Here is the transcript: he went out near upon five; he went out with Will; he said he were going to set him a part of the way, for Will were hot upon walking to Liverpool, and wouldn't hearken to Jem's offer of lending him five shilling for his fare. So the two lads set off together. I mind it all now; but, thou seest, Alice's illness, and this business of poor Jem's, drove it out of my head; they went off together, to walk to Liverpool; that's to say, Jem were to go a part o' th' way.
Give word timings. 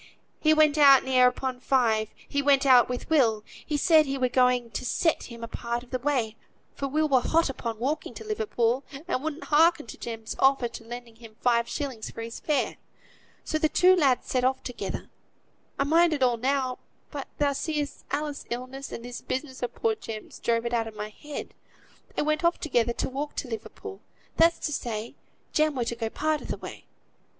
he 0.39 0.51
went 0.51 0.79
out 0.79 1.03
near 1.03 1.27
upon 1.27 1.59
five; 1.59 2.09
he 2.27 2.41
went 2.41 2.65
out 2.65 2.89
with 2.89 3.07
Will; 3.07 3.43
he 3.63 3.77
said 3.77 4.07
he 4.07 4.17
were 4.17 4.27
going 4.29 4.71
to 4.71 4.83
set 4.83 5.25
him 5.25 5.43
a 5.43 5.47
part 5.47 5.83
of 5.83 5.91
the 5.91 5.99
way, 5.99 6.35
for 6.73 6.87
Will 6.87 7.07
were 7.07 7.21
hot 7.21 7.51
upon 7.51 7.77
walking 7.77 8.15
to 8.15 8.23
Liverpool, 8.23 8.83
and 9.07 9.23
wouldn't 9.23 9.43
hearken 9.43 9.85
to 9.85 9.99
Jem's 9.99 10.35
offer 10.39 10.65
of 10.65 10.81
lending 10.81 11.17
him 11.17 11.35
five 11.41 11.69
shilling 11.69 12.01
for 12.01 12.23
his 12.23 12.39
fare. 12.39 12.77
So 13.45 13.59
the 13.59 13.69
two 13.69 13.95
lads 13.95 14.25
set 14.27 14.43
off 14.43 14.63
together. 14.63 15.11
I 15.77 15.83
mind 15.83 16.13
it 16.13 16.23
all 16.23 16.37
now; 16.37 16.79
but, 17.11 17.27
thou 17.37 17.53
seest, 17.53 18.03
Alice's 18.09 18.47
illness, 18.49 18.91
and 18.91 19.05
this 19.05 19.21
business 19.21 19.61
of 19.61 19.75
poor 19.75 19.93
Jem's, 19.93 20.39
drove 20.39 20.65
it 20.65 20.73
out 20.73 20.87
of 20.87 20.95
my 20.95 21.09
head; 21.09 21.53
they 22.15 22.23
went 22.23 22.43
off 22.43 22.59
together, 22.59 22.93
to 22.93 23.07
walk 23.07 23.35
to 23.35 23.47
Liverpool; 23.47 24.01
that's 24.35 24.57
to 24.65 24.73
say, 24.73 25.13
Jem 25.53 25.75
were 25.75 25.85
to 25.85 25.95
go 25.95 26.07
a 26.07 26.09
part 26.09 26.41
o' 26.41 26.45
th' 26.45 26.59
way. 26.59 26.85